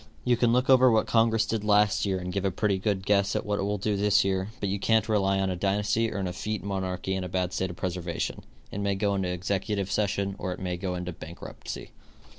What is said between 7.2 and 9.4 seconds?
a bad state of preservation. It may go into